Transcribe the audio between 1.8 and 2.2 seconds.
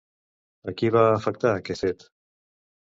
fet?